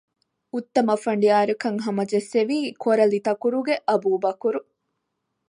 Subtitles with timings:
[0.53, 4.59] އުއްތަމަ ފަނޑިޔާާރަކަށް ހަމަޖެއްސެވީ ކޮރަލިތަކުރުގެ އަބޫބަކުރު